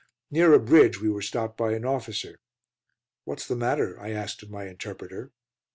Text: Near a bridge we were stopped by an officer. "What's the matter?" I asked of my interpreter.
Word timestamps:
Near 0.31 0.51
a 0.55 0.59
bridge 0.59 0.99
we 0.99 1.11
were 1.11 1.21
stopped 1.21 1.55
by 1.55 1.73
an 1.73 1.85
officer. 1.85 2.39
"What's 3.23 3.47
the 3.47 3.55
matter?" 3.55 3.99
I 3.99 4.09
asked 4.09 4.41
of 4.41 4.49
my 4.49 4.65
interpreter. 4.65 5.31